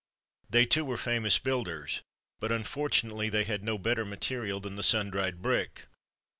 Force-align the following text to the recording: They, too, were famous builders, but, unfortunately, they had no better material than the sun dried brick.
They, 0.49 0.65
too, 0.65 0.83
were 0.83 0.97
famous 0.97 1.37
builders, 1.37 2.01
but, 2.39 2.51
unfortunately, 2.51 3.29
they 3.29 3.43
had 3.43 3.63
no 3.63 3.77
better 3.77 4.03
material 4.03 4.59
than 4.59 4.75
the 4.75 4.81
sun 4.81 5.11
dried 5.11 5.43
brick. 5.43 5.85